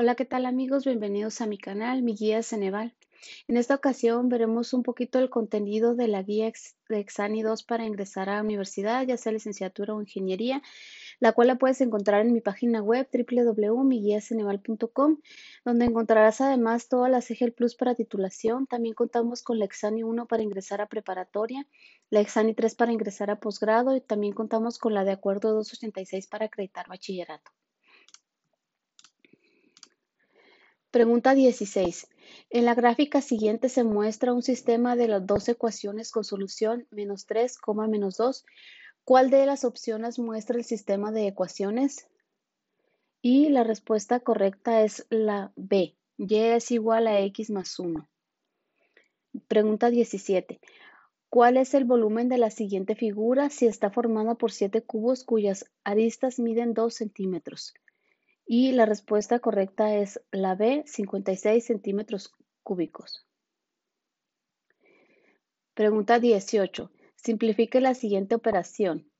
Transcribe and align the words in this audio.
Hola, 0.00 0.14
¿qué 0.14 0.24
tal 0.24 0.46
amigos? 0.46 0.84
Bienvenidos 0.84 1.40
a 1.40 1.46
mi 1.46 1.58
canal, 1.58 2.02
mi 2.02 2.14
guía 2.14 2.44
Ceneval. 2.44 2.94
En 3.48 3.56
esta 3.56 3.74
ocasión 3.74 4.28
veremos 4.28 4.72
un 4.72 4.84
poquito 4.84 5.18
el 5.18 5.28
contenido 5.28 5.96
de 5.96 6.06
la 6.06 6.22
guía 6.22 6.52
de 6.88 7.00
Exani 7.00 7.42
2 7.42 7.64
para 7.64 7.84
ingresar 7.84 8.28
a 8.28 8.36
la 8.36 8.42
universidad, 8.42 9.04
ya 9.04 9.16
sea 9.16 9.32
licenciatura 9.32 9.94
o 9.94 10.00
ingeniería, 10.00 10.62
la 11.18 11.32
cual 11.32 11.48
la 11.48 11.56
puedes 11.56 11.80
encontrar 11.80 12.24
en 12.24 12.32
mi 12.32 12.40
página 12.40 12.80
web 12.80 13.08
www.miguiaceneval.com, 13.12 15.18
donde 15.64 15.84
encontrarás 15.84 16.40
además 16.42 16.86
todas 16.86 17.10
las 17.10 17.28
EGEL 17.32 17.52
Plus 17.52 17.74
para 17.74 17.96
titulación. 17.96 18.68
También 18.68 18.94
contamos 18.94 19.42
con 19.42 19.58
la 19.58 19.64
Exani 19.64 20.04
1 20.04 20.26
para 20.26 20.44
ingresar 20.44 20.80
a 20.80 20.86
preparatoria, 20.86 21.66
la 22.10 22.20
Exani 22.20 22.54
3 22.54 22.76
para 22.76 22.92
ingresar 22.92 23.32
a 23.32 23.40
posgrado 23.40 23.96
y 23.96 24.00
también 24.00 24.32
contamos 24.32 24.78
con 24.78 24.94
la 24.94 25.02
de 25.02 25.10
acuerdo 25.10 25.52
286 25.54 26.28
para 26.28 26.44
acreditar 26.44 26.86
bachillerato. 26.86 27.50
Pregunta 30.90 31.34
16. 31.34 32.08
En 32.48 32.64
la 32.64 32.74
gráfica 32.74 33.20
siguiente 33.20 33.68
se 33.68 33.84
muestra 33.84 34.32
un 34.32 34.42
sistema 34.42 34.96
de 34.96 35.06
las 35.06 35.26
dos 35.26 35.46
ecuaciones 35.50 36.10
con 36.10 36.24
solución 36.24 36.86
menos 36.90 37.26
3, 37.26 37.58
menos 37.90 38.16
2. 38.16 38.46
¿Cuál 39.04 39.28
de 39.28 39.44
las 39.44 39.64
opciones 39.64 40.18
muestra 40.18 40.56
el 40.56 40.64
sistema 40.64 41.12
de 41.12 41.26
ecuaciones? 41.26 42.08
Y 43.20 43.50
la 43.50 43.64
respuesta 43.64 44.20
correcta 44.20 44.82
es 44.82 45.06
la 45.10 45.52
B. 45.56 45.94
Y 46.16 46.34
es 46.36 46.70
igual 46.70 47.06
a 47.06 47.20
X 47.20 47.50
más 47.50 47.78
1. 47.78 48.08
Pregunta 49.46 49.90
17. 49.90 50.58
¿Cuál 51.28 51.58
es 51.58 51.74
el 51.74 51.84
volumen 51.84 52.30
de 52.30 52.38
la 52.38 52.50
siguiente 52.50 52.94
figura 52.94 53.50
si 53.50 53.66
está 53.66 53.90
formada 53.90 54.36
por 54.36 54.52
7 54.52 54.80
cubos 54.80 55.24
cuyas 55.24 55.66
aristas 55.84 56.38
miden 56.38 56.72
2 56.72 56.94
centímetros? 56.94 57.74
Y 58.50 58.72
la 58.72 58.86
respuesta 58.86 59.40
correcta 59.40 59.94
es 59.94 60.22
la 60.32 60.54
B, 60.54 60.82
56 60.86 61.62
centímetros 61.62 62.32
cúbicos. 62.62 63.26
Pregunta 65.74 66.18
18. 66.18 66.90
Simplifique 67.14 67.82
la 67.82 67.92
siguiente 67.92 68.34
operación. 68.34 69.12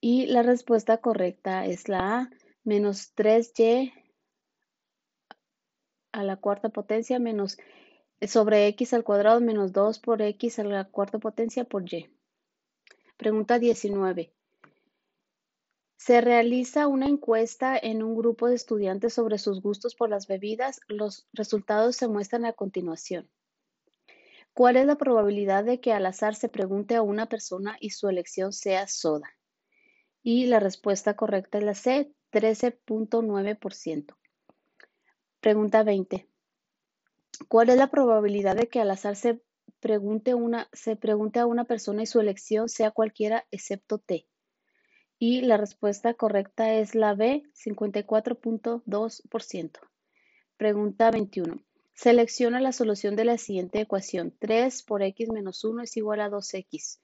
Y 0.00 0.26
la 0.26 0.44
respuesta 0.44 0.98
correcta 0.98 1.66
es 1.66 1.88
la 1.88 2.16
A, 2.16 2.30
menos 2.62 3.12
3y 3.16 3.92
a 6.12 6.22
la 6.22 6.36
cuarta 6.36 6.68
potencia 6.68 7.18
menos 7.18 7.58
sobre 8.24 8.68
x 8.68 8.92
al 8.92 9.02
cuadrado 9.02 9.40
menos 9.40 9.72
2 9.72 9.98
por 9.98 10.22
x 10.22 10.60
a 10.60 10.64
la 10.64 10.84
cuarta 10.84 11.18
potencia 11.18 11.64
por 11.64 11.92
y. 11.92 12.08
Pregunta 13.16 13.58
19. 13.58 14.32
Se 16.04 16.20
realiza 16.20 16.88
una 16.88 17.06
encuesta 17.06 17.78
en 17.80 18.02
un 18.02 18.16
grupo 18.16 18.48
de 18.48 18.56
estudiantes 18.56 19.14
sobre 19.14 19.38
sus 19.38 19.62
gustos 19.62 19.94
por 19.94 20.10
las 20.10 20.26
bebidas. 20.26 20.80
Los 20.88 21.28
resultados 21.32 21.94
se 21.94 22.08
muestran 22.08 22.44
a 22.44 22.54
continuación. 22.54 23.30
¿Cuál 24.52 24.78
es 24.78 24.86
la 24.86 24.96
probabilidad 24.96 25.62
de 25.62 25.78
que 25.78 25.92
al 25.92 26.04
azar 26.04 26.34
se 26.34 26.48
pregunte 26.48 26.96
a 26.96 27.02
una 27.02 27.26
persona 27.26 27.76
y 27.78 27.90
su 27.90 28.08
elección 28.08 28.52
sea 28.52 28.88
soda? 28.88 29.30
Y 30.24 30.46
la 30.46 30.58
respuesta 30.58 31.14
correcta 31.14 31.58
es 31.58 31.64
la 31.64 31.74
C, 31.74 32.12
13.9%. 32.32 34.16
Pregunta 35.38 35.84
20. 35.84 36.28
¿Cuál 37.46 37.68
es 37.68 37.76
la 37.76 37.92
probabilidad 37.92 38.56
de 38.56 38.66
que 38.66 38.80
al 38.80 38.90
azar 38.90 39.14
se 39.14 39.40
pregunte, 39.78 40.34
una, 40.34 40.68
se 40.72 40.96
pregunte 40.96 41.38
a 41.38 41.46
una 41.46 41.62
persona 41.62 42.02
y 42.02 42.06
su 42.06 42.18
elección 42.18 42.68
sea 42.68 42.90
cualquiera 42.90 43.46
excepto 43.52 43.98
T? 43.98 44.26
Y 45.24 45.42
la 45.42 45.56
respuesta 45.56 46.14
correcta 46.14 46.74
es 46.74 46.96
la 46.96 47.14
B, 47.14 47.44
54.2%. 47.54 49.78
Pregunta 50.56 51.12
21. 51.12 51.62
Selecciona 51.94 52.60
la 52.60 52.72
solución 52.72 53.14
de 53.14 53.24
la 53.24 53.38
siguiente 53.38 53.80
ecuación. 53.80 54.34
3 54.40 54.82
por 54.82 55.00
x 55.00 55.30
menos 55.30 55.62
1 55.62 55.84
es 55.84 55.96
igual 55.96 56.22
a 56.22 56.28
2x. 56.28 56.98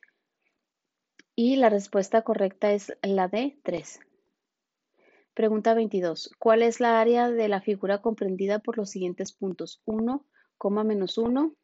Y 1.37 1.55
la 1.55 1.69
respuesta 1.69 2.23
correcta 2.23 2.73
es 2.73 2.93
la 3.03 3.29
D, 3.29 3.61
3. 3.63 4.01
Pregunta 5.33 5.75
22. 5.75 6.33
¿Cuál 6.41 6.63
es 6.63 6.81
la 6.81 7.01
área 7.01 7.31
de 7.31 7.47
la 7.47 7.61
figura 7.61 8.03
comprendida 8.03 8.59
por 8.59 8.79
los 8.79 8.91
siguientes 8.91 9.31
puntos? 9.31 9.81
1, 9.85 10.27
menos 10.83 11.19
1, 11.19 11.55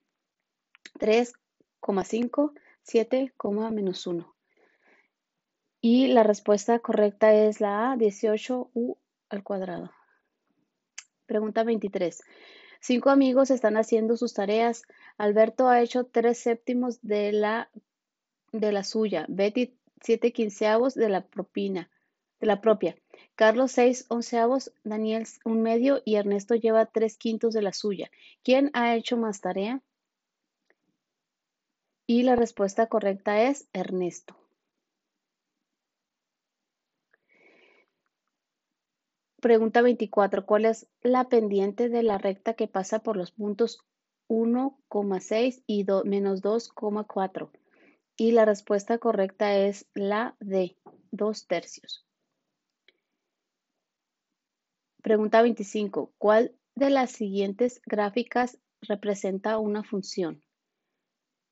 3,5, 1.00 2.53
7, 2.84 3.34
menos 3.73 4.06
1. 4.06 4.34
Y 5.87 6.06
la 6.06 6.22
respuesta 6.22 6.78
correcta 6.78 7.34
es 7.34 7.61
la 7.61 7.93
A, 7.93 7.97
18u 7.97 8.97
al 9.28 9.43
cuadrado. 9.43 9.91
Pregunta 11.27 11.62
23. 11.62 12.22
Cinco 12.81 13.11
amigos 13.11 13.50
están 13.50 13.77
haciendo 13.77 14.17
sus 14.17 14.33
tareas. 14.33 14.84
Alberto 15.19 15.69
ha 15.69 15.83
hecho 15.83 16.06
tres 16.06 16.39
séptimos 16.39 17.03
de 17.03 17.33
la, 17.33 17.69
de 18.50 18.73
la 18.73 18.83
suya. 18.83 19.27
Betty 19.28 19.77
siete 20.00 20.33
quinceavos 20.33 20.94
de 20.94 21.11
la 21.11 21.27
propina, 21.27 21.91
de 22.41 22.47
la 22.47 22.62
propia. 22.62 22.97
Carlos 23.34 23.73
seis 23.73 24.06
onceavos, 24.09 24.73
Daniel 24.84 25.27
un 25.44 25.61
medio 25.61 26.00
y 26.06 26.15
Ernesto 26.15 26.55
lleva 26.55 26.87
tres 26.87 27.19
quintos 27.19 27.53
de 27.53 27.61
la 27.61 27.75
suya. 27.75 28.11
¿Quién 28.43 28.71
ha 28.73 28.97
hecho 28.97 29.19
más 29.19 29.43
tarea? 29.43 29.83
Y 32.06 32.23
la 32.23 32.37
respuesta 32.37 32.87
correcta 32.87 33.43
es 33.43 33.69
Ernesto. 33.75 34.44
Pregunta 39.44 39.82
24. 39.82 40.47
¿Cuál 40.47 40.65
es 40.65 40.87
la 41.03 41.28
pendiente 41.28 41.91
de 41.91 42.03
la 42.03 42.16
recta 42.16 42.55
que 42.55 42.66
pasa 42.66 43.00
por 43.00 43.19
los 43.19 43.31
puntos 43.31 43.78
1,6 44.27 45.62
y 45.66 45.84
menos 46.06 46.41
2,4? 46.43 47.50
Y 48.16 48.32
la 48.32 48.47
respuesta 48.47 48.97
correcta 48.97 49.55
es 49.55 49.87
la 49.93 50.34
D, 50.41 50.78
2 51.10 51.47
tercios. 51.47 52.06
Pregunta 55.03 55.43
25. 55.43 56.15
¿Cuál 56.16 56.56
de 56.75 56.88
las 56.88 57.11
siguientes 57.11 57.82
gráficas 57.84 58.59
representa 58.81 59.59
una 59.59 59.84
función? 59.84 60.43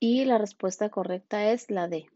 Y 0.00 0.24
la 0.24 0.38
respuesta 0.38 0.88
correcta 0.88 1.53
es 1.53 1.70
la 1.70 1.88
D. 1.88 2.06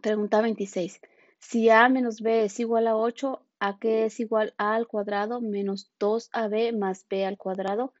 Pregunta 0.00 0.40
26. 0.40 1.00
Si 1.40 1.68
A 1.68 1.88
menos 1.88 2.20
B 2.20 2.44
es 2.44 2.60
igual 2.60 2.86
a 2.86 2.96
8, 2.96 3.44
a 3.62 3.78
que 3.78 4.06
es 4.06 4.18
igual 4.18 4.54
a 4.58 4.74
al 4.74 4.88
cuadrado 4.88 5.40
menos 5.40 5.92
2ab 6.00 6.76
más 6.76 7.06
b 7.08 7.24
al 7.24 7.38
cuadrado. 7.38 7.94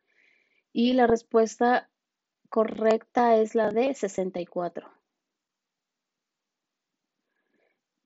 Y 0.72 0.94
la 0.94 1.06
respuesta 1.06 1.88
correcta 2.48 3.36
es 3.36 3.54
la 3.54 3.70
de 3.70 3.94
64. 3.94 4.90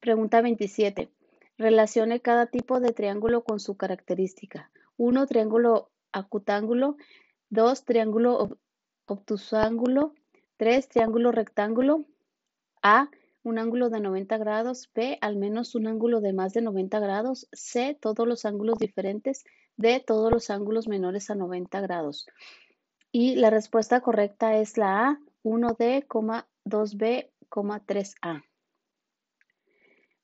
Pregunta 0.00 0.42
27. 0.42 1.10
Relacione 1.56 2.20
cada 2.20 2.44
tipo 2.44 2.78
de 2.78 2.92
triángulo 2.92 3.42
con 3.42 3.58
su 3.58 3.78
característica. 3.78 4.70
1. 4.98 5.26
Triángulo 5.26 5.90
acutángulo. 6.12 6.98
2. 7.48 7.84
Triángulo 7.86 8.58
obtusángulo. 9.06 10.12
3. 10.58 10.88
Triángulo 10.90 11.32
rectángulo. 11.32 12.04
A 12.82 13.10
un 13.46 13.60
ángulo 13.60 13.90
de 13.90 14.00
90 14.00 14.38
grados, 14.38 14.90
B, 14.92 15.18
al 15.20 15.36
menos 15.36 15.76
un 15.76 15.86
ángulo 15.86 16.20
de 16.20 16.32
más 16.32 16.52
de 16.52 16.62
90 16.62 16.98
grados, 16.98 17.46
C, 17.52 17.94
todos 17.94 18.26
los 18.26 18.44
ángulos 18.44 18.76
diferentes, 18.76 19.44
D, 19.76 20.02
todos 20.04 20.32
los 20.32 20.50
ángulos 20.50 20.88
menores 20.88 21.30
a 21.30 21.36
90 21.36 21.80
grados. 21.80 22.26
Y 23.12 23.36
la 23.36 23.50
respuesta 23.50 24.00
correcta 24.00 24.56
es 24.56 24.76
la 24.76 25.10
A, 25.10 25.20
1D, 25.44 26.08
2B, 26.08 27.30
3A. 27.48 28.42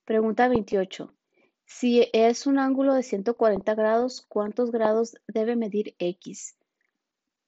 Pregunta 0.05 0.49
28. 0.49 1.15
Si 1.65 2.11
es 2.13 2.49
un 2.49 2.59
ángulo 2.59 2.93
de 2.93 3.05
140 3.05 3.73
grados, 3.77 4.27
¿cuántos 4.29 4.73
grados 4.73 5.15
debe 5.29 5.55
medir 5.55 5.95
X? 6.01 6.57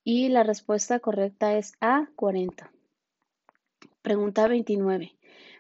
Y 0.05 0.29
la 0.29 0.45
respuesta 0.45 1.01
correcta 1.01 1.57
es 1.57 1.73
A, 1.81 2.07
40. 2.15 2.71
Pregunta 4.03 4.47
29. 4.47 5.17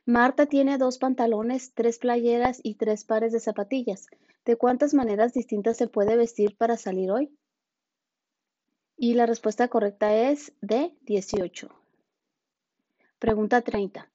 Marta 0.06 0.44
tiene 0.44 0.76
dos 0.76 0.98
pantalones, 0.98 1.72
tres 1.72 1.98
playeras 1.98 2.60
y 2.62 2.74
tres 2.74 3.04
pares 3.04 3.32
de 3.32 3.40
zapatillas. 3.40 4.06
¿De 4.44 4.56
cuántas 4.56 4.92
maneras 4.92 5.32
distintas 5.32 5.78
se 5.78 5.88
puede 5.88 6.18
vestir 6.18 6.58
para 6.58 6.76
salir 6.76 7.10
hoy? 7.10 7.34
Y 8.98 9.14
la 9.14 9.24
respuesta 9.24 9.68
correcta 9.68 10.14
es 10.14 10.52
de 10.60 10.94
18. 11.02 11.70
Pregunta 13.18 13.62
30. 13.62 14.12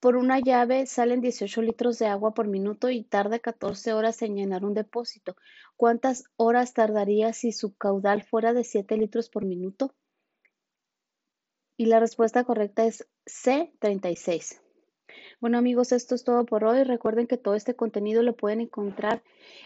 Por 0.00 0.16
una 0.16 0.40
llave 0.40 0.86
salen 0.86 1.20
18 1.20 1.62
litros 1.62 2.00
de 2.00 2.06
agua 2.06 2.34
por 2.34 2.48
minuto 2.48 2.90
y 2.90 3.04
tarda 3.04 3.38
14 3.38 3.92
horas 3.92 4.20
en 4.22 4.34
llenar 4.34 4.64
un 4.64 4.74
depósito. 4.74 5.36
¿Cuántas 5.76 6.24
horas 6.34 6.74
tardaría 6.74 7.32
si 7.32 7.52
su 7.52 7.76
caudal 7.76 8.24
fuera 8.24 8.52
de 8.52 8.64
7 8.64 8.96
litros 8.96 9.28
por 9.28 9.44
minuto? 9.44 9.94
Y 11.76 11.86
la 11.86 12.00
respuesta 12.00 12.42
correcta 12.42 12.84
es 12.86 13.06
C, 13.24 13.72
36. 13.78 14.65
Bueno 15.38 15.58
amigos, 15.58 15.92
esto 15.92 16.14
es 16.14 16.24
todo 16.24 16.46
por 16.46 16.64
hoy. 16.64 16.82
Recuerden 16.82 17.26
que 17.26 17.36
todo 17.36 17.54
este 17.54 17.76
contenido 17.76 18.22
lo 18.22 18.34
pueden 18.34 18.62
encontrar 18.62 19.22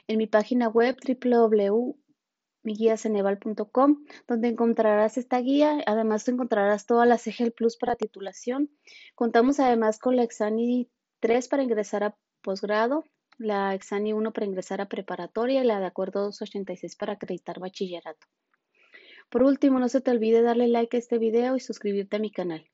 en 0.08 0.18
mi 0.18 0.26
página 0.26 0.68
web 0.68 0.96
www.miguiaceneval.com, 1.22 4.04
donde 4.26 4.48
encontrarás 4.48 5.16
esta 5.16 5.38
guía. 5.38 5.78
Además 5.86 6.26
encontrarás 6.26 6.86
todas 6.86 7.06
las 7.06 7.24
EGEL 7.28 7.52
Plus 7.52 7.76
para 7.76 7.94
titulación. 7.94 8.68
Contamos 9.14 9.60
además 9.60 10.00
con 10.00 10.16
la 10.16 10.24
Exani 10.24 10.90
3 11.20 11.46
para 11.46 11.62
ingresar 11.62 12.02
a 12.02 12.16
posgrado, 12.42 13.04
la 13.38 13.72
Exani 13.72 14.12
1 14.12 14.32
para 14.32 14.46
ingresar 14.46 14.80
a 14.80 14.88
preparatoria 14.88 15.62
y 15.62 15.66
la 15.66 15.78
de 15.78 15.86
acuerdo 15.86 16.24
286 16.24 16.96
para 16.96 17.12
acreditar 17.12 17.60
bachillerato. 17.60 18.26
Por 19.30 19.44
último, 19.44 19.78
no 19.78 19.88
se 19.88 20.00
te 20.00 20.10
olvide 20.10 20.42
darle 20.42 20.66
like 20.66 20.96
a 20.96 20.98
este 20.98 21.18
video 21.18 21.54
y 21.54 21.60
suscribirte 21.60 22.16
a 22.16 22.18
mi 22.18 22.32
canal. 22.32 22.68